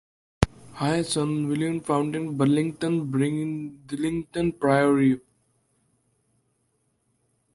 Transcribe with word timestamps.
His 0.79 1.09
son 1.09 1.47
William 1.47 1.79
founded 1.79 2.35
Burlington 2.35 3.11
Bridlington 3.11 4.51
Priory. 4.53 5.19